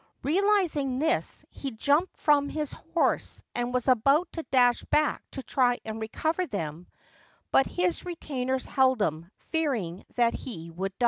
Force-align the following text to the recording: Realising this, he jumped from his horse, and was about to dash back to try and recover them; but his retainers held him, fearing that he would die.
Realising 0.23 0.97
this, 0.97 1.45
he 1.51 1.69
jumped 1.69 2.17
from 2.17 2.49
his 2.49 2.71
horse, 2.71 3.43
and 3.53 3.71
was 3.71 3.87
about 3.87 4.31
to 4.31 4.41
dash 4.49 4.83
back 4.85 5.21
to 5.33 5.43
try 5.43 5.77
and 5.85 6.01
recover 6.01 6.47
them; 6.47 6.87
but 7.51 7.67
his 7.67 8.03
retainers 8.03 8.65
held 8.65 8.99
him, 8.99 9.29
fearing 9.49 10.03
that 10.15 10.33
he 10.33 10.71
would 10.71 10.97
die. 10.97 10.99